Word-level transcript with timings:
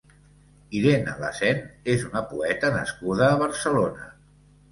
Irene 0.79 1.13
La 1.23 1.29
Sen 1.39 1.59
és 1.95 2.07
una 2.09 2.23
poeta 2.31 2.73
nascuda 2.79 3.27
a 3.29 3.39
Barcelona. 3.43 4.09